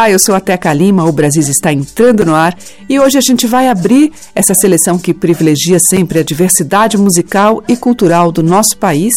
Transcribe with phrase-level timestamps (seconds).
[0.00, 2.56] Olá, eu sou a Teca Lima, o Brasil está entrando no ar
[2.88, 7.76] e hoje a gente vai abrir essa seleção que privilegia sempre a diversidade musical e
[7.76, 9.12] cultural do nosso país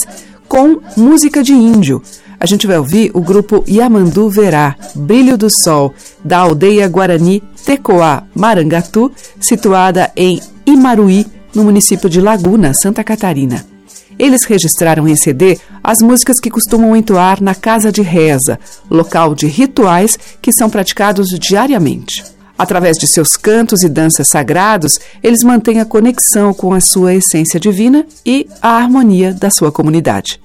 [0.46, 2.04] com música de índio.
[2.38, 8.24] A gente vai ouvir o grupo Yamandu Verá, Brilho do Sol, da aldeia Guarani Tecoá
[8.36, 13.73] Marangatu, situada em Imaruí, no município de Laguna, Santa Catarina.
[14.18, 19.48] Eles registraram em CD as músicas que costumam entoar na casa de reza, local de
[19.48, 22.24] rituais que são praticados diariamente.
[22.58, 27.60] Através de seus cantos e danças sagrados, eles mantêm a conexão com a sua essência
[27.60, 30.40] divina e a harmonia da sua comunidade.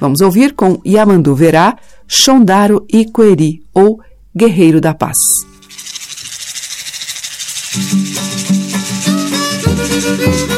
[0.00, 1.76] Vamos ouvir com Yamandu Verá,
[2.08, 4.00] Shondaro Ikueri, ou
[4.34, 5.16] Guerreiro da Paz.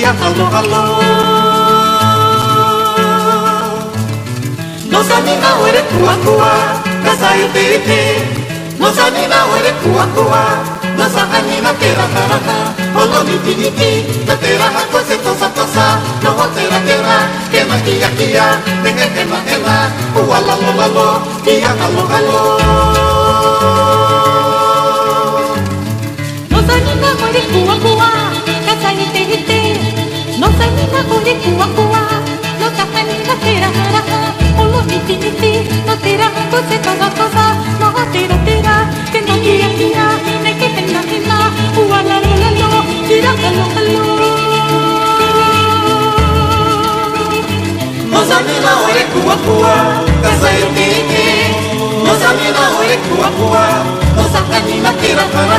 [0.00, 0.82] lalo Kia halo halo
[4.90, 6.52] Nosa nina ore kua kua,
[7.04, 8.00] kasa e te te
[8.78, 10.44] Nosa nina ore kua kua,
[10.96, 12.38] nosa anima tera tara
[12.94, 15.98] Olo niti niti, no tera ha kose tosa tosa.
[16.22, 17.18] No ho tera tera,
[17.50, 18.46] kena kia kia
[18.82, 19.76] Nehe hena hena,
[20.14, 21.08] ua lalo lalo
[21.44, 22.57] Kia halo halo
[34.98, 35.52] Olo niti niti,
[35.86, 37.44] no tera ha kose tosa tosa
[37.78, 38.74] No ho tera tera,
[39.12, 40.06] kena kia kia
[40.42, 41.38] Nehe hena hena,
[41.78, 42.70] ua lalo lalo
[43.06, 44.04] Kia halo halo
[48.10, 49.74] Nosa nina ore kua kua,
[50.22, 50.66] kasa e
[52.28, 53.64] te te Nosa nina ore kua kua,
[54.16, 55.58] nosa anima tera tara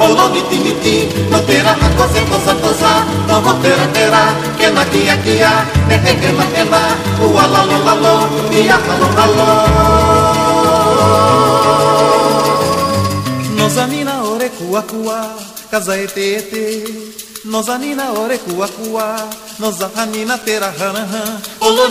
[0.00, 1.74] Olo niti niti, no tera
[4.58, 5.52] kena kia kia
[5.88, 6.82] Nehe hena hena,
[7.18, 8.14] ua lalo lalo
[8.50, 9.50] Kia halo halo
[13.56, 15.18] Nosa nina ore kua kua,
[15.70, 16.64] kasa e te te.
[17.44, 19.28] Nosa nina ore kua kua,
[19.58, 21.22] nosa hanina tera hana ha
[21.60, 21.88] Olo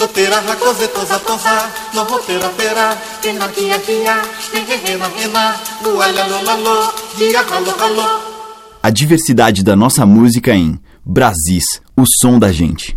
[0.00, 4.22] niti niti, no tera ha kose tosa tosa No ho tera tera, kena kia kia
[4.84, 5.54] hena,
[5.84, 8.20] ua lalo lalo Kia halo halo
[8.82, 12.96] A diversidade da nossa música em Brasis, o som da gente.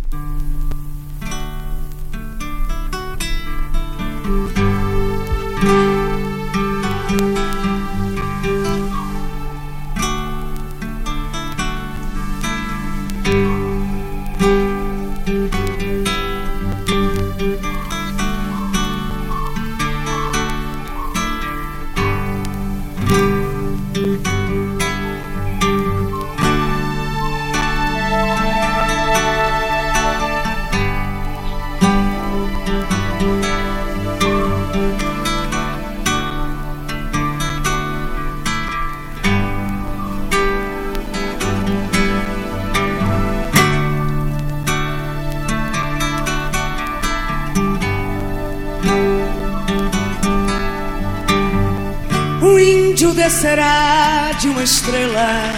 [53.44, 55.52] Descerá de uma estrela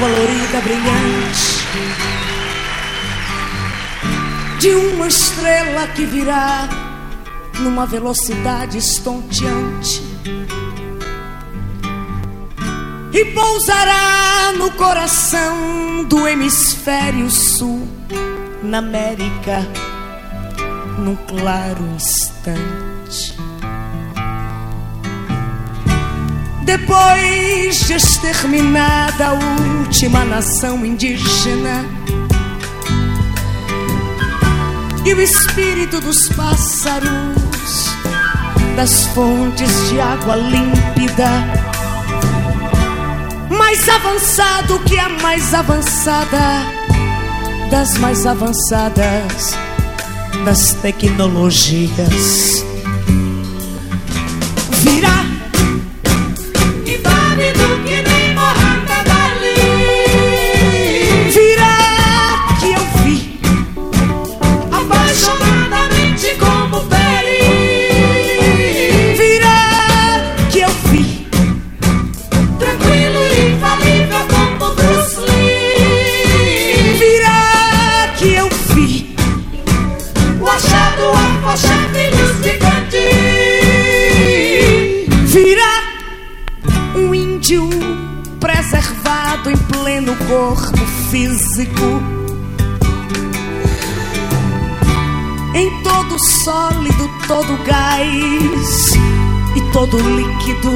[0.00, 1.68] colorida, brilhante.
[4.58, 6.66] De uma estrela que virá
[7.58, 10.02] numa velocidade estonteante.
[13.12, 17.86] E pousará no coração do hemisfério sul,
[18.62, 19.60] na América,
[20.98, 22.87] num claro instante.
[26.68, 31.82] Depois de exterminada a última nação indígena
[35.02, 37.08] E o espírito dos pássaros
[38.76, 41.30] Das fontes de água límpida
[43.48, 46.38] Mais avançado que a mais avançada
[47.70, 49.56] Das mais avançadas
[50.44, 52.62] Das tecnologias
[54.82, 55.27] Virá
[91.58, 92.02] físico.
[95.54, 98.92] Em todo sólido, todo gás
[99.56, 100.70] e todo líquido.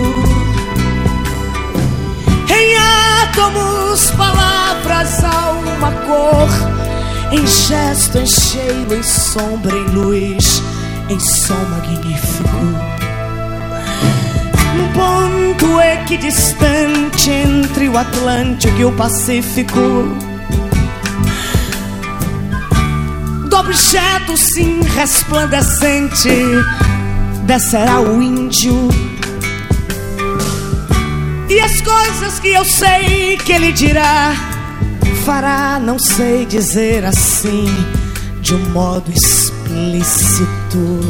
[2.48, 2.76] Em
[3.22, 6.48] átomos, palavras, alma, cor.
[7.30, 10.62] Em gesto, em cheiro, em sombra, em luz.
[11.08, 12.48] Em som magnífico.
[14.94, 20.31] Ponto equidistante entre o Atlântico e o Pacífico
[23.52, 26.30] Do objeto sim resplandecente
[27.44, 28.88] Descerá o índio
[31.50, 34.34] E as coisas que eu sei que ele dirá
[35.26, 37.66] Fará, não sei dizer assim
[38.40, 41.00] De um modo explícito lícito.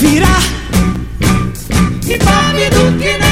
[0.00, 0.42] Virar
[2.04, 3.27] impávido que nem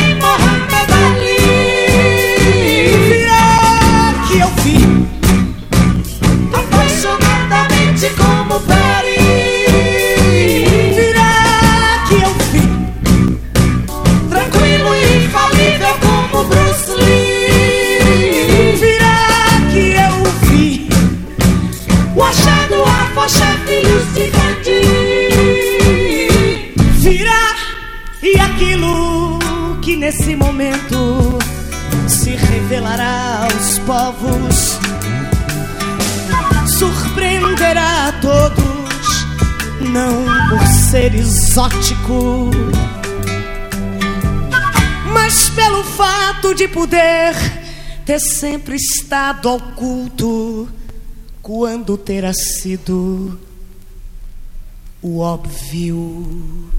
[32.87, 34.79] revelará aos povos
[36.79, 39.27] surpreenderá a todos,
[39.81, 42.51] não por ser exótico,
[45.13, 47.35] mas pelo fato de poder
[48.05, 50.69] ter sempre estado oculto
[51.43, 53.39] quando terá sido
[55.03, 56.71] o óbvio.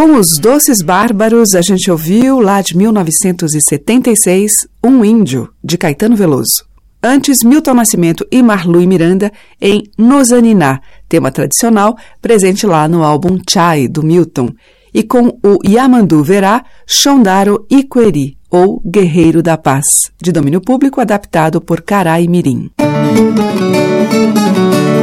[0.00, 4.50] Com os Doces Bárbaros, a gente ouviu, lá de 1976,
[4.82, 6.64] Um Índio, de Caetano Veloso.
[7.02, 9.30] Antes, Milton Nascimento e Marlu e Miranda
[9.60, 14.48] em Nozaniná, tema tradicional presente lá no álbum Chai, do Milton.
[14.94, 19.84] E com o Yamandu Verá, Shondaro Iqueri, ou Guerreiro da Paz,
[20.18, 22.70] de domínio público adaptado por Carai Mirim.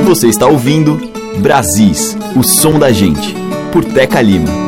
[0.05, 0.99] Você está ouvindo
[1.37, 3.35] Brasis, o som da gente,
[3.71, 4.66] por Teca Lima.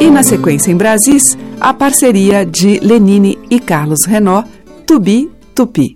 [0.00, 4.42] E na sequência em Brasis, a parceria de Lenine e Carlos Renó,
[4.86, 5.94] Tubi Tupi.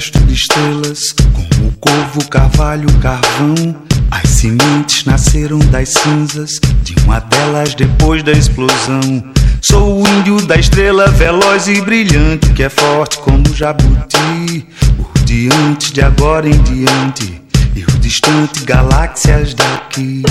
[0.00, 3.76] Resto de estrelas, como o corvo, o carvalho, o carvão.
[4.10, 9.22] As sementes nasceram das cinzas de uma delas depois da explosão.
[9.60, 14.66] Sou o índio da estrela veloz e brilhante, que é forte como o jabuti.
[14.96, 17.38] Por diante de agora em diante,
[17.76, 20.22] e o distante galáxias daqui.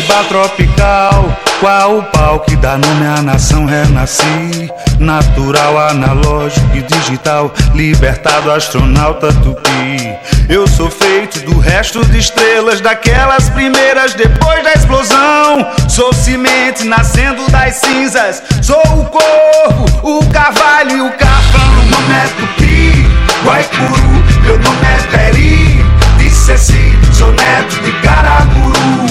[0.00, 4.70] Canibal tropical, qual o pau que dá nome à nação renasci?
[4.98, 10.16] Natural, analógico e digital, libertado astronauta tupi.
[10.48, 15.70] Eu sou feito do resto de estrelas, daquelas primeiras depois da explosão.
[15.86, 21.74] Sou semente nascendo das cinzas, sou o corvo, o carvalho e o carvão.
[21.74, 23.06] Meu nome é tupi,
[23.44, 25.84] guaicuru, meu nome é peri.
[26.16, 29.09] Disse assim, sou neto de Caracuru.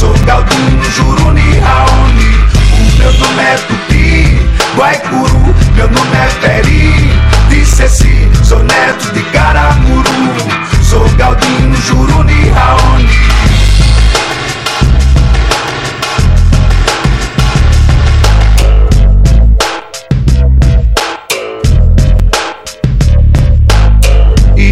[0.00, 2.32] Sou Galdino, Juruni, Raoni.
[2.72, 4.40] O meu nome é Tupi,
[4.74, 5.54] Guaicuru.
[5.74, 7.12] Meu nome é Peri,
[7.50, 8.26] Disseci.
[8.42, 10.08] Sou neto de Caramuru.
[10.82, 13.10] Sou Galdino, Juruni, Raoni.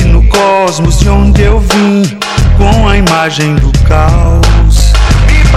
[0.07, 2.19] No cosmos de onde eu vim
[2.57, 4.58] Com a imagem do caos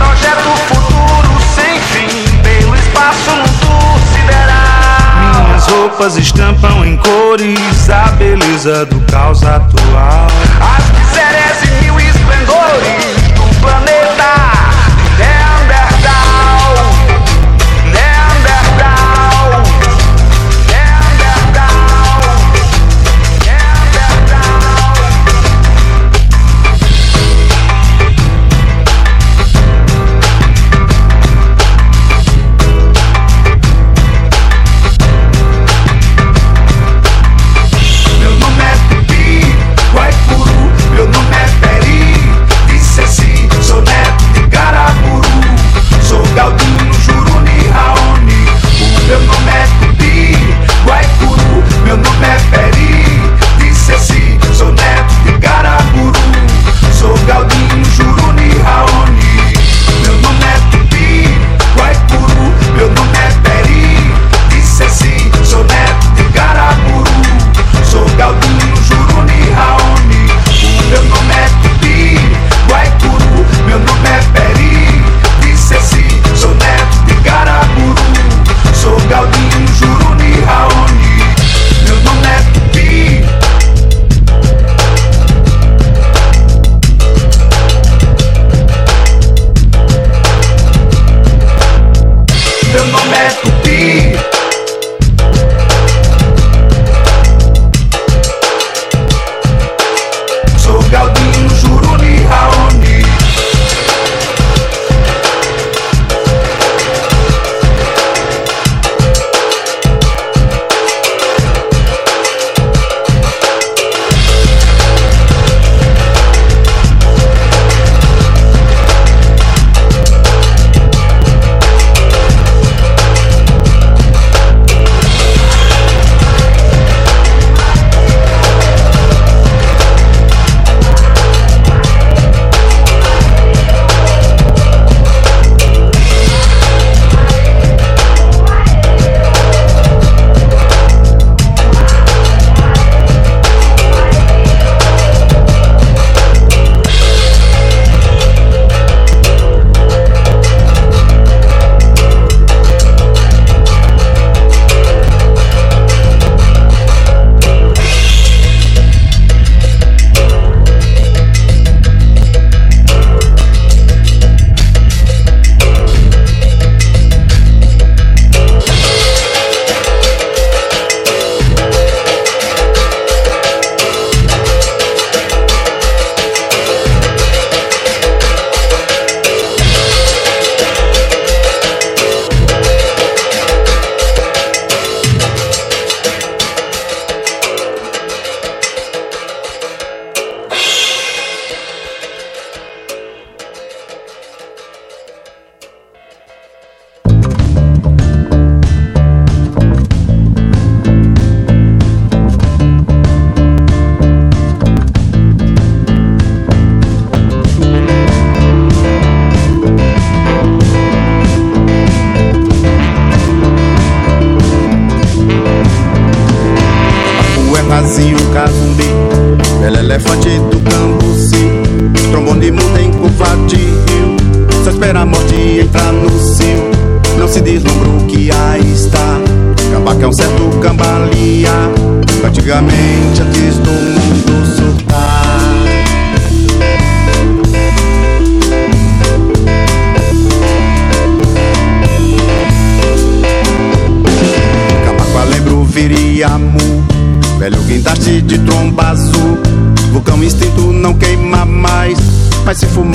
[0.02, 3.32] projeto futuro sem fim pelo espaço
[3.62, 5.46] tour sideral.
[5.46, 10.28] Minhas roupas estampam em cores a beleza do caos atual.
[10.60, 11.01] As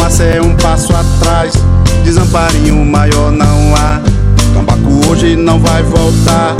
[0.06, 1.52] Fumaça é um passo atrás.
[2.04, 4.00] Desamparinho maior não há.
[4.54, 6.54] Cambaco hoje não vai voltar.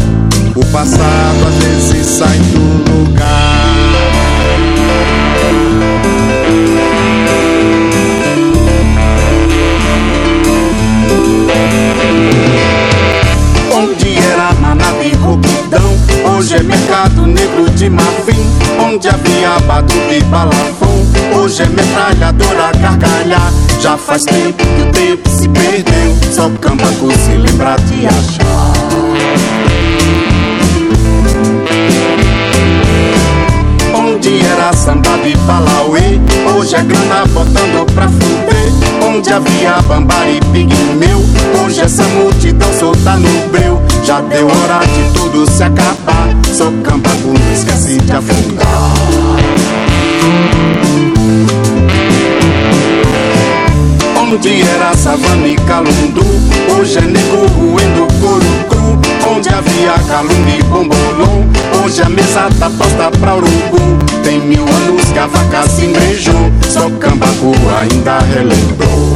[0.52, 3.76] O passado às vezes sai do lugar.
[13.72, 15.96] Onde era manada e roquidão
[16.36, 18.44] Hoje é mercado negro de marfim.
[18.80, 23.52] Onde havia batuque e balafon Hoje é metralhadora gargalhar.
[23.80, 26.16] Já faz tempo que o tempo se perdeu.
[26.32, 28.72] Só cambaco se lembra de achar.
[33.94, 36.20] Onde era samba de palauê
[36.56, 39.06] Hoje é grana botando pra fuder.
[39.06, 41.24] Onde havia bambá e pigmeu
[41.64, 43.80] Hoje essa multidão solta no breu.
[44.04, 46.28] Já deu hora de tudo se acabar.
[46.52, 49.75] Só cambaco não esquece de afundar
[54.20, 56.22] Onde era savana e calundu
[56.76, 59.00] Hoje é nego roendo couro cru
[59.34, 61.46] Onde havia calumbi e bombolom
[61.86, 63.78] Hoje a mesa tá posta pra urubu.
[64.24, 69.14] Tem mil anos que a vaca se embrejou Só cambaco ainda relembrou.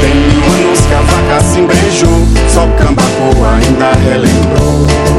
[0.00, 5.17] Tem mil anos que a vaca se embrejou Só cambaco ainda relembrou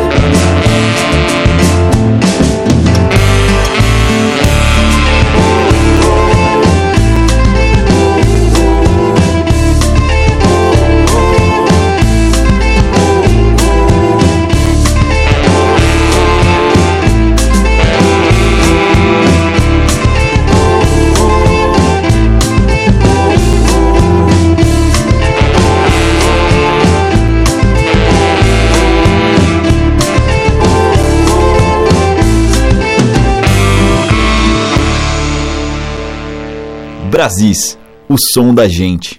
[37.29, 37.77] Brasis,
[38.09, 39.18] o som da gente.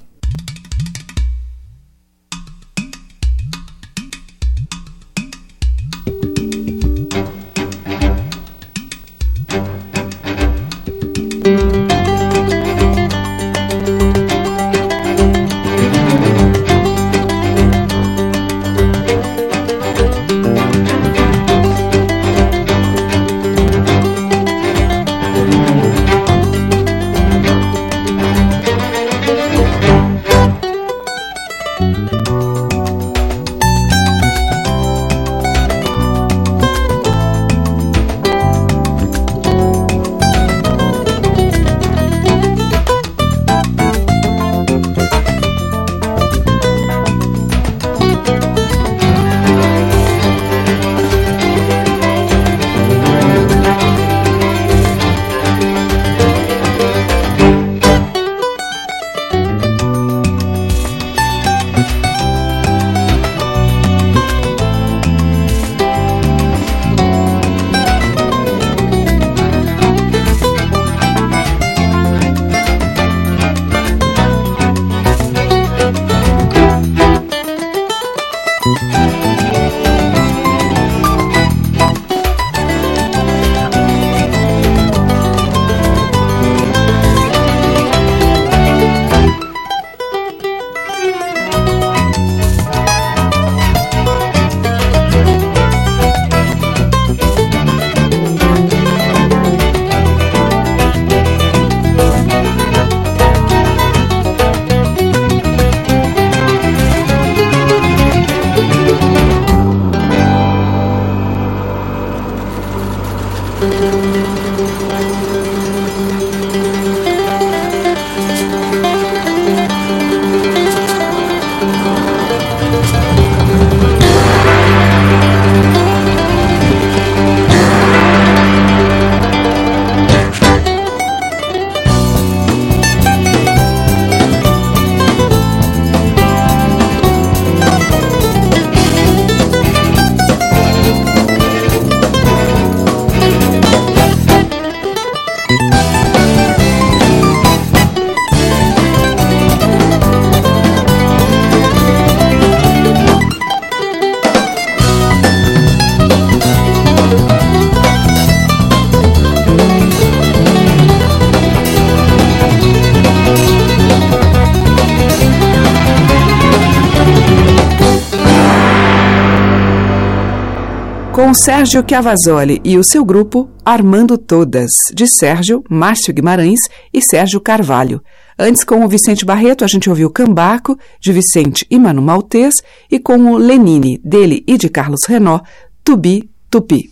[171.42, 176.60] Sérgio Chiavasoli e o seu grupo Armando Todas, de Sérgio, Márcio Guimarães
[176.92, 178.02] e Sérgio Carvalho.
[178.38, 182.56] Antes, com o Vicente Barreto, a gente ouviu Cambaco, de Vicente e Mano Maltês,
[182.90, 185.40] e com o Lenine, dele e de Carlos Renó,
[185.82, 186.90] Tubi Tupi.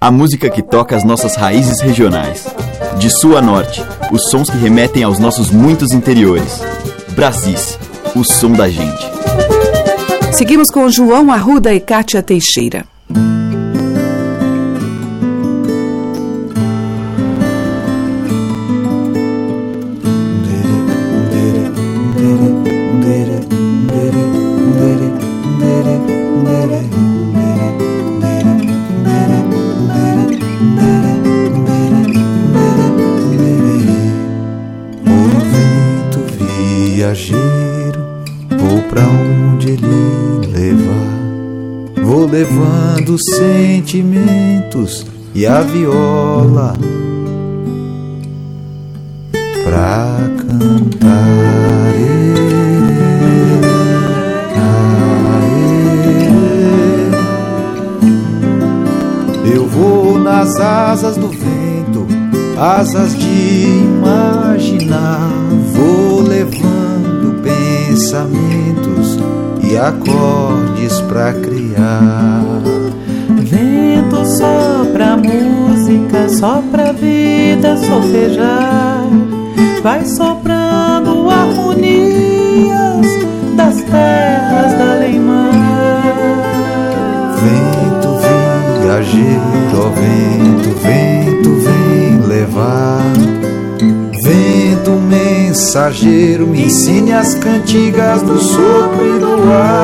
[0.00, 2.46] A música que toca as nossas raízes regionais.
[2.96, 6.60] De sul a norte, os sons que remetem aos nossos muitos interiores.
[7.16, 7.76] Brasis,
[8.14, 9.13] o som da gente.
[10.36, 12.84] Seguimos com João Arruda e Kátia Teixeira.
[43.14, 46.74] Levando sentimentos e a viola
[49.64, 51.14] pra cantar.
[59.44, 62.06] Eu vou nas asas do vento,
[62.58, 63.26] asas de
[63.84, 65.30] imaginar,
[65.72, 69.18] vou levando pensamentos
[69.62, 72.83] e acordes pra criar.
[74.04, 79.06] Vento sopra música, sopra vida, solfejar.
[79.82, 83.06] Vai soprando harmonias
[83.56, 86.02] das terras da Leimar.
[87.40, 88.18] Vento
[88.82, 93.00] viajeiro, vento, vento vem levar.
[94.22, 99.83] Vento mensageiro, me ensine as cantigas do sopro e do ar.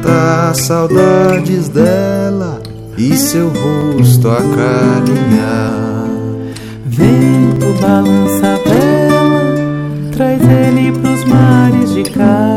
[0.00, 2.60] Matar saudades dela
[2.96, 6.08] e seu rosto acarinhar.
[6.86, 9.42] Vento balança a vela,
[10.12, 12.56] traz ele pros mares de cá,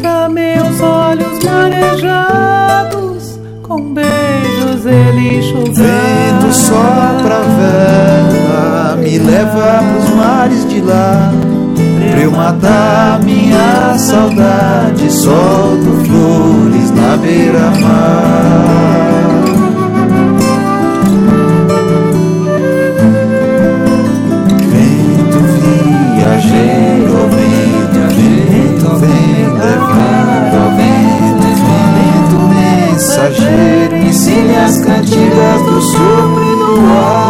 [0.00, 5.74] pra meus olhos marejados, com beijos ele enxugar.
[5.74, 11.32] Vento sopra a vela, me leva pros mares de lá,
[12.36, 18.66] matar minha saudade, solto flores na beira-mar.
[24.70, 25.38] Vento
[26.14, 31.48] viajeiro, vento, vento vem levando, ó vento,
[31.96, 37.25] vento mensageiro, ensine as cantigas do sopro e do ar.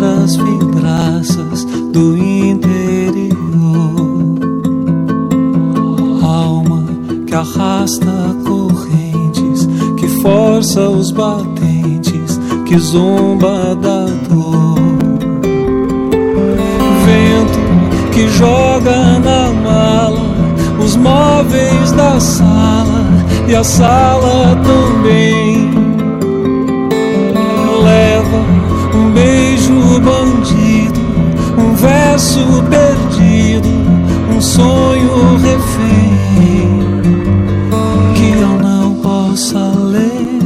[0.00, 3.36] Das vidraças do interior.
[6.22, 6.84] Alma
[7.26, 14.80] que arrasta correntes, que força os batentes, que zomba da dor.
[17.04, 20.32] Vento que joga na mala
[20.84, 23.04] os móveis da sala
[23.48, 25.70] e a sala também
[27.84, 28.38] leva
[28.94, 29.51] um beijo
[32.22, 33.68] verso perdido,
[34.32, 36.12] um sonho refém
[38.14, 40.38] que eu não possa ler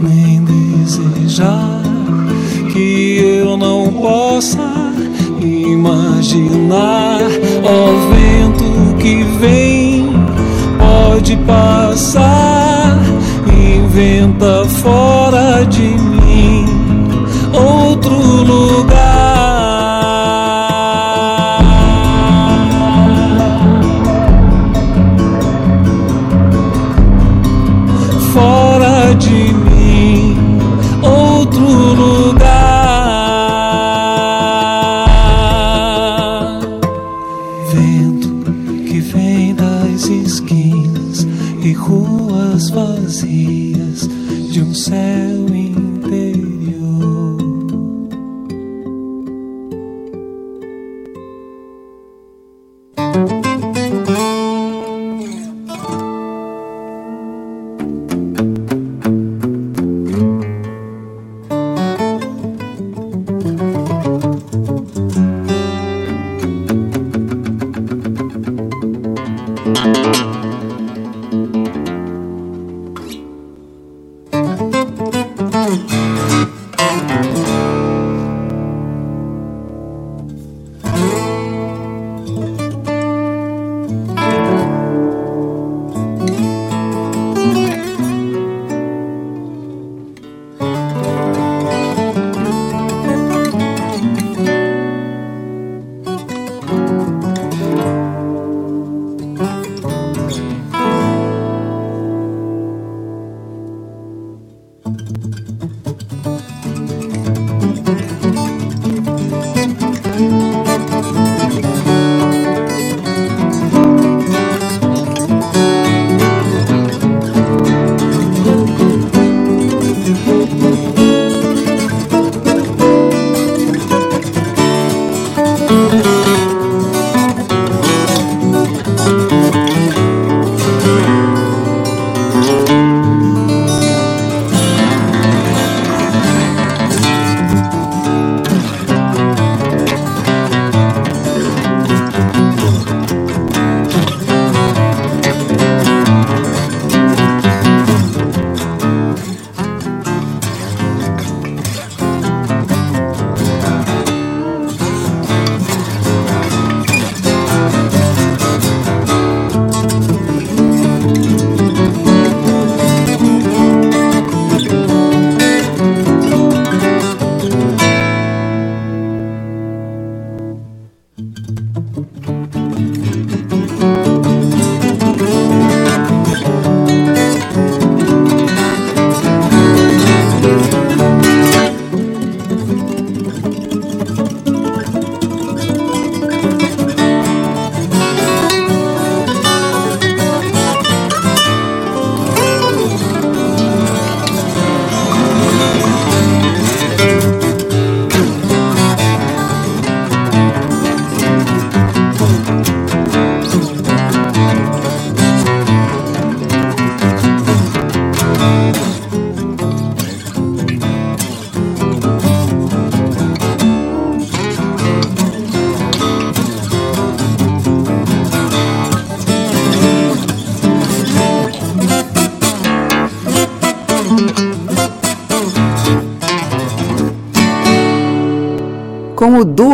[0.00, 1.82] nem desejar,
[2.72, 4.94] que eu não possa
[5.42, 7.20] imaginar,
[7.62, 10.08] ó vento que vem,
[10.78, 12.98] pode passar,
[13.46, 16.64] inventa fora de mim
[17.52, 18.85] outro lugar.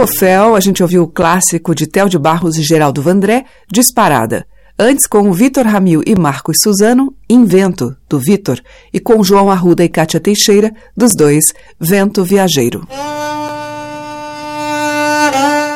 [0.03, 3.01] Com o Duo Fel, a gente ouviu o clássico de Theo de Barros e Geraldo
[3.01, 4.45] Vandré, Disparada.
[4.77, 8.59] Antes, com o Vitor Ramil e Marcos Suzano, Invento, do Vitor,
[8.93, 11.45] e com João Arruda e Cátia Teixeira, dos dois,
[11.79, 12.85] Vento Viajeiro.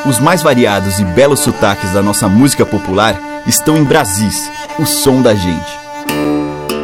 [0.05, 5.21] Os mais variados e belos sotaques da nossa música popular estão em Brasis, o som
[5.21, 5.79] da gente.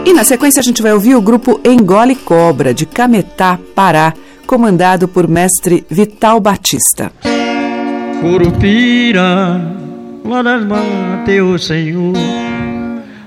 [0.06, 4.14] E na sequência a gente vai ouvir o grupo Engole Cobra, de Cametá, Pará,
[4.46, 7.12] comandado por mestre Vital Batista.
[8.22, 9.62] Curupira,
[10.24, 12.14] lá das matas, Senhor,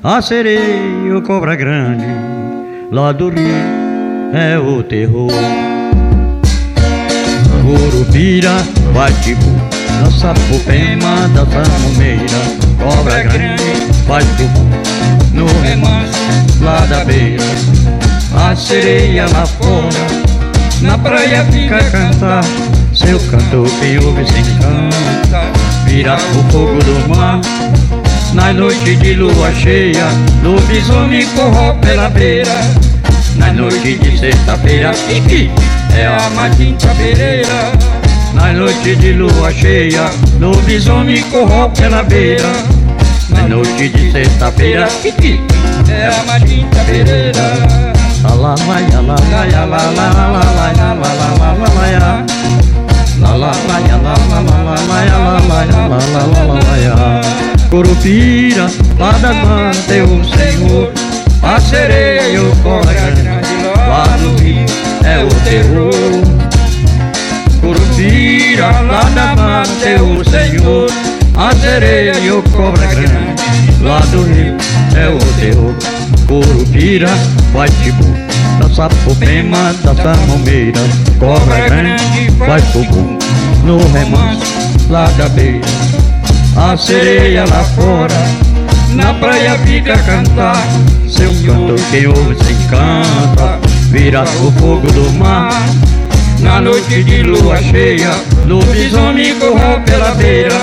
[0.03, 2.07] a sereia, o cobra grande,
[2.91, 3.55] lá do rio
[4.33, 5.31] é o terror.
[7.63, 8.53] Curupira,
[8.95, 9.51] batibu,
[10.01, 13.65] da sapopema, da samumeira, cobra grande,
[14.37, 14.65] tubo,
[15.35, 17.43] no remanso, lá da beira,
[18.35, 20.36] a sereia lá fora,
[20.81, 22.45] na praia fica a cantar.
[22.95, 25.43] Seu canto que ouve se encanta
[25.85, 27.41] Vira o fogo do mar.
[28.33, 30.07] Na noite de lua cheia
[30.43, 32.55] Lobisomem corró pela beira.
[33.37, 34.93] Na noite de sexta-feira
[35.95, 37.73] é a matinta pereira.
[38.33, 40.11] Na noite de lua cheia
[40.41, 42.53] Lobisomem corró pela beira.
[43.29, 44.89] Na noite de sexta-feira
[45.89, 47.96] é a matinta pereira
[57.71, 60.93] Curupira, lá da mata o senhor
[61.41, 63.41] Parcereia o colega
[63.89, 64.67] lá no rio
[65.05, 65.93] é o terror.
[67.61, 70.91] Curupira, lá da mata o senhor
[71.35, 73.37] Parcereia o cobra grande
[73.83, 74.57] lá do rio
[74.97, 75.96] é o terror.
[76.27, 77.09] Curupira,
[77.53, 78.05] vai tipo
[78.59, 80.81] da sapopema, da samomeira
[81.19, 83.19] Cobra grande faz fogo
[83.65, 84.45] no remanso
[84.91, 85.67] lá da beira.
[86.57, 88.15] A sereia lá fora,
[88.95, 90.63] na praia fica a cantar.
[91.09, 93.59] Seu canto quem ouve se encanta,
[93.91, 95.51] vira o fogo do mar.
[96.41, 98.11] Na noite de lua cheia,
[98.47, 100.61] lobisomem correu pela beira.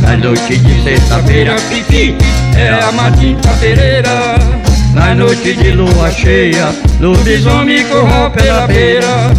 [0.00, 2.16] Na noite de sexta-feira, pipi,
[2.56, 4.65] é a matinta pereira
[4.96, 9.30] na noite de lua cheia, lobisomem correu pela beira.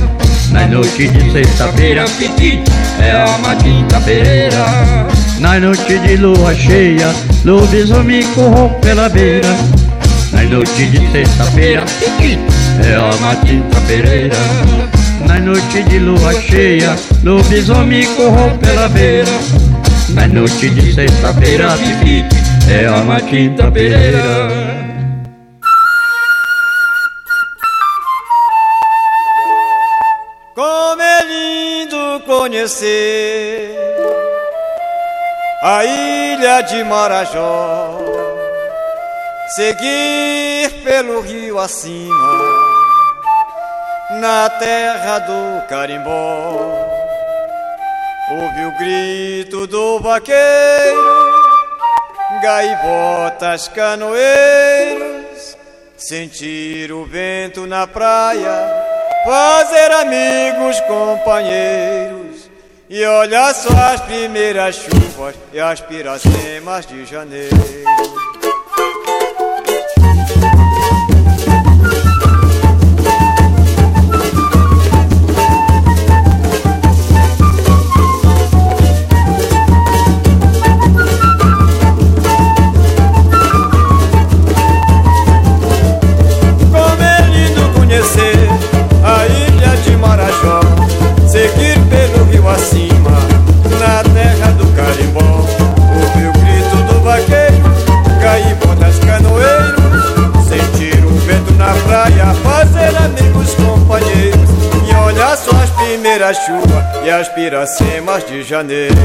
[0.51, 2.61] Na noite de sexta-feira, piti,
[3.01, 5.07] é a matinta pereira.
[5.39, 7.11] Na noite de lua cheia,
[7.43, 9.49] lobisomem correu pela beira.
[10.31, 12.37] Na noite de sexta-feira, piti,
[12.87, 14.37] é a matinta pereira.
[15.25, 19.39] Na noite de lua cheia, lobisomem correu pela beira.
[20.09, 22.23] Na noite de sexta-feira, piti,
[22.69, 24.76] é a matinta pereira.
[32.47, 33.75] Conhecer
[35.61, 37.99] a ilha de Marajó,
[39.49, 42.39] seguir pelo rio acima,
[44.21, 46.87] na terra do carimbó.
[48.31, 50.37] Ouve o grito do vaqueiro,
[52.41, 55.57] gaivotas, canoeiros,
[55.97, 58.87] sentir o vento na praia
[59.27, 62.16] fazer amigos, companheiros
[62.89, 67.57] e olhar só as primeiras chuvas e as piracemas de janeiro.
[86.71, 88.49] Como é lindo conhecer
[89.03, 90.61] a ilha de Marajó,
[91.27, 92.36] seguir pelo rio
[92.67, 93.11] acima,
[93.79, 95.45] na terra do carimbó.
[96.01, 97.63] Ouvir o grito do vaqueiro,
[98.21, 104.49] cair das canoeiros, sentir o vento na praia, fazer amigos, companheiros,
[104.87, 108.95] e olhar só as primeiras chuvas e as piracemas de janeiro.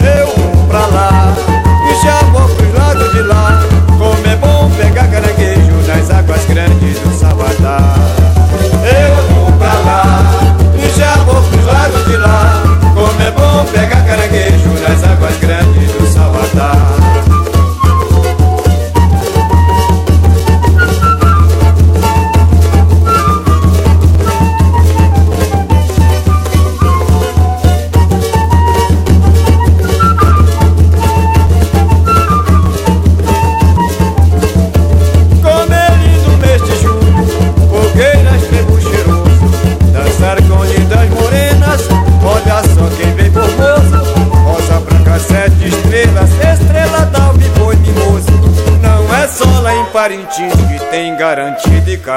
[0.00, 1.34] Eu vou pra lá
[1.90, 3.62] e já vou pros lados de lá,
[3.96, 8.25] como é bom pegar caranguejo nas águas grandes do Sabadá.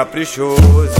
[0.00, 0.99] Caprichoso.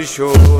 [0.00, 0.59] Garantido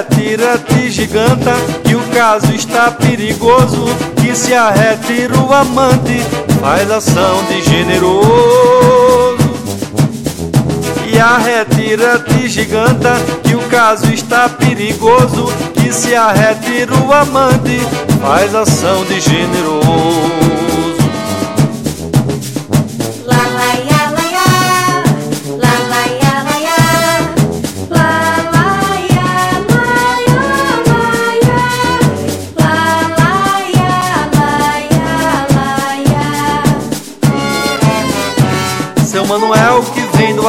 [0.00, 1.52] E a retira te giganta,
[1.84, 3.84] que o caso está perigoso.
[4.16, 6.24] Que se a retira o amante,
[6.58, 9.36] faz ação de generoso.
[11.06, 15.52] E a retira te giganta, que o caso está perigoso.
[15.74, 17.78] Que se a retira o amante,
[18.22, 20.49] faz ação de generoso.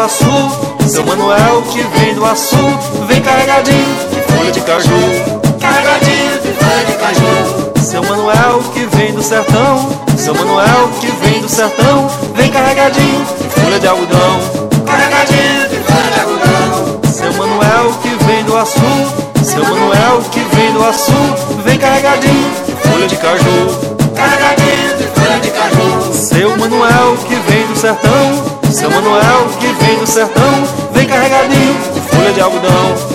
[0.01, 2.57] Que vem do Açu, seu Manuel que vem do Açu,
[3.07, 4.89] vem carregadinho de folha de caju,
[5.59, 7.71] carregadinho de folha de caju.
[7.81, 13.49] Seu Manuel que vem do sertão, seu Manuel que vem do sertão, vem carregadinho de
[13.49, 14.39] folha de algodão,
[14.85, 17.01] carregadinho de folha de algodão.
[17.11, 18.81] Seu Manuel que vem do Açu,
[19.43, 21.11] seu Manuel que vem do açu
[21.63, 23.91] vem carregadinho de folha de caju.
[24.15, 24.60] Carregadinho
[25.41, 26.13] de caju.
[26.13, 30.63] Seu Manuel que vem do sertão, seu Manuel que vem do sertão,
[30.93, 33.10] vem carregadinho de folha de algodão.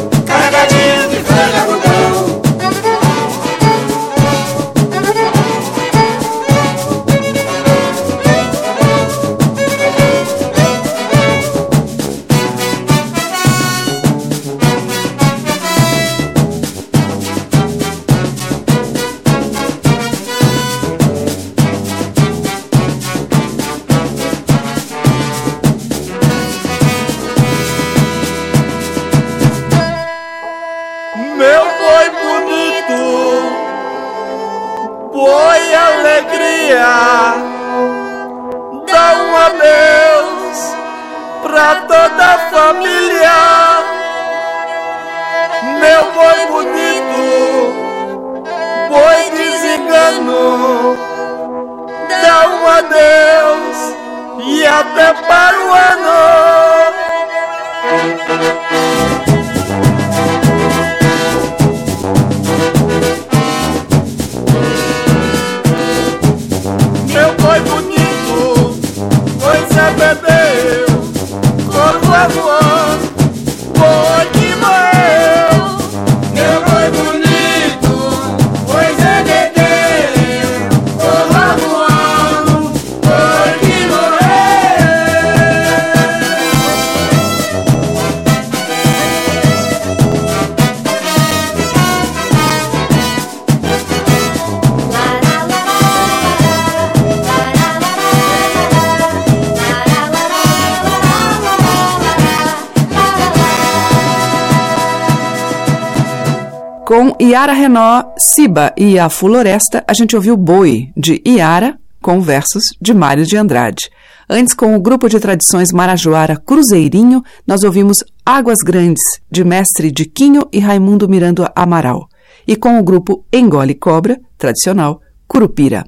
[107.76, 112.94] Iara Renó, Siba e a Floresta, a gente ouviu Boi, de Iara, com versos de
[112.94, 113.90] Mário de Andrade.
[114.28, 120.48] Antes, com o grupo de tradições marajoara Cruzeirinho, nós ouvimos Águas Grandes, de mestre Diquinho
[120.50, 122.08] e Raimundo Miranda Amaral.
[122.48, 125.84] E com o grupo Engole Cobra, tradicional, Curupira.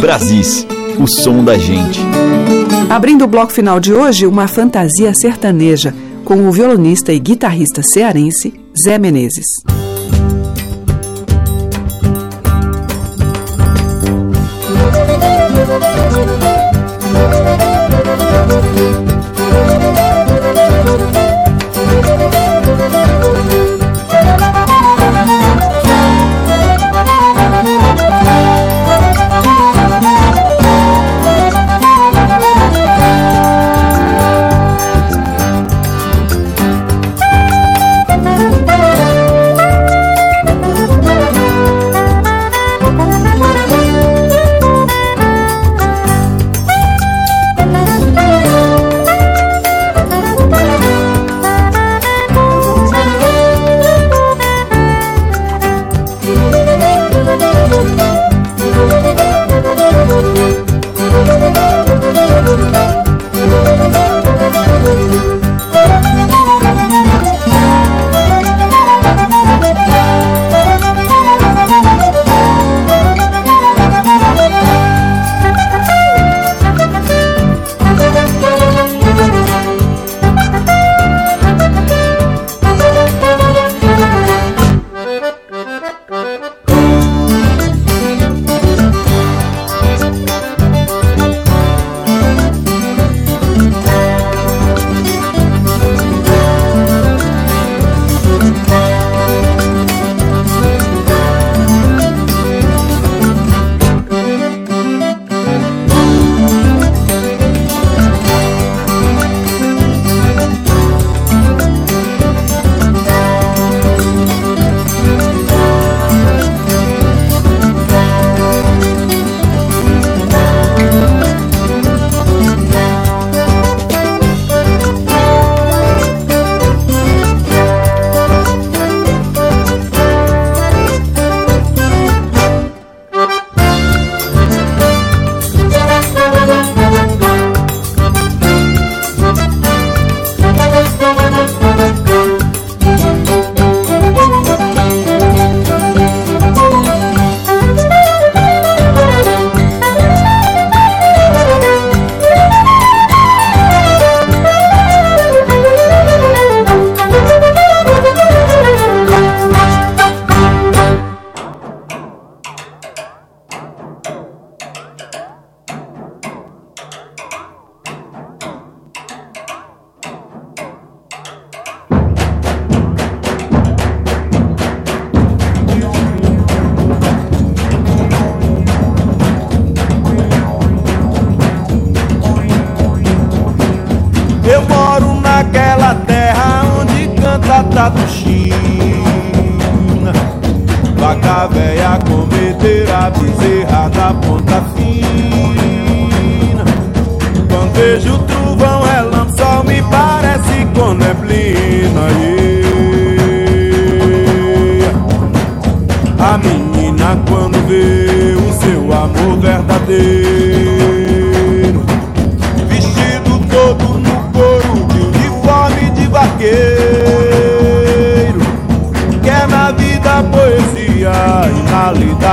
[0.00, 0.66] Brasis,
[0.98, 2.00] o som da gente.
[2.88, 5.94] Abrindo o bloco final de hoje, uma fantasia sertaneja
[6.24, 9.83] com o violonista e guitarrista cearense Zé Menezes.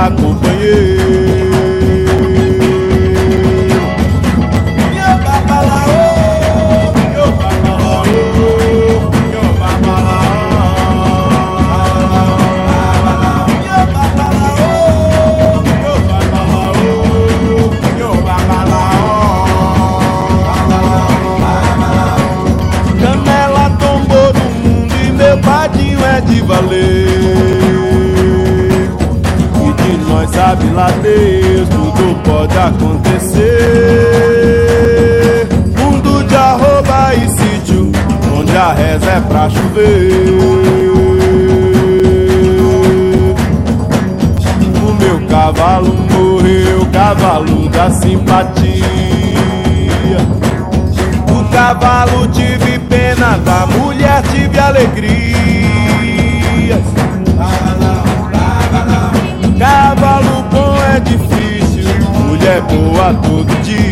[0.02, 0.41] água
[47.82, 48.84] Da simpatia.
[51.28, 55.32] O cavalo tive pena, da mulher tive alegria.
[59.58, 61.84] Cavalo bom é difícil,
[62.24, 63.91] mulher boa todo dia.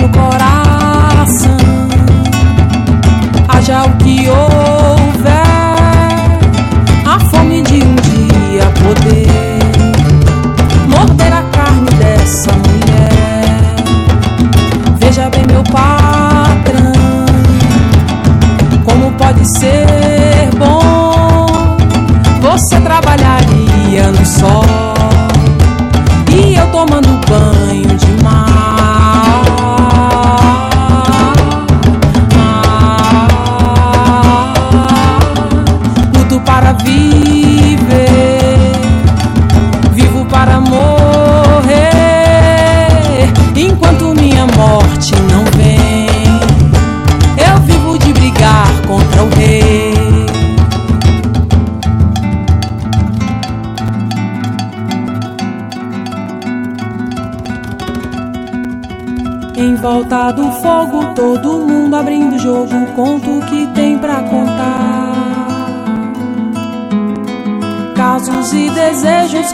[0.00, 0.49] mio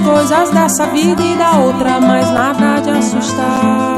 [0.07, 3.97] coisas dessa vida e da outra, mas nada de assustar.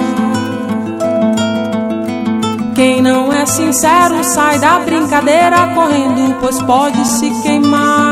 [2.75, 8.08] Quem não é sincero sai da brincadeira correndo, pois pode se queimar.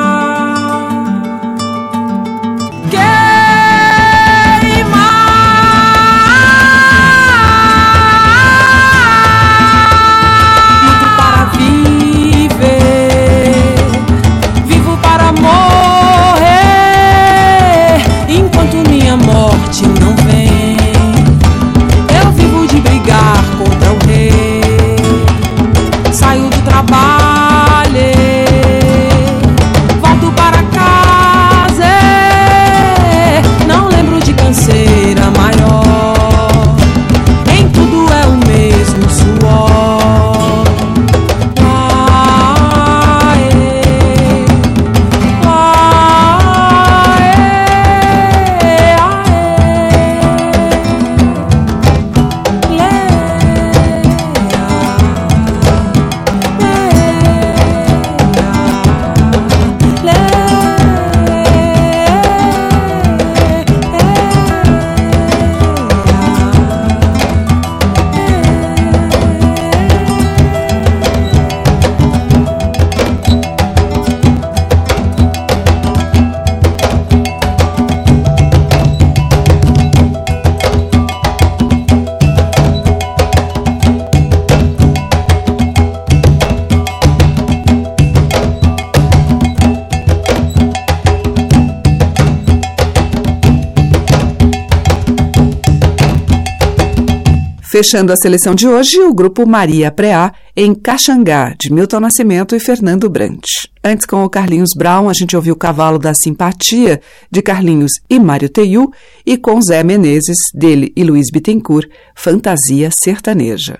[97.76, 102.58] Fechando a seleção de hoje, o grupo Maria Preá, em Caxangá, de Milton Nascimento e
[102.58, 103.44] Fernando Brant.
[103.84, 108.18] Antes, com o Carlinhos Brown, a gente ouviu o Cavalo da Simpatia, de Carlinhos e
[108.18, 108.90] Mário Teiu,
[109.26, 113.78] e com Zé Menezes, dele e Luiz Bittencourt, Fantasia Sertaneja.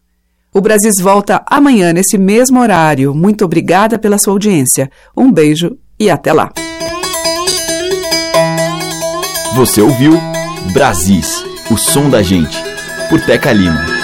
[0.52, 3.14] O Brasil volta amanhã nesse mesmo horário.
[3.14, 4.90] Muito obrigada pela sua audiência.
[5.16, 6.52] Um beijo e até lá.
[9.54, 10.20] Você ouviu
[10.74, 12.75] Brasis, o som da gente,
[13.08, 13.95] por Teca Lima.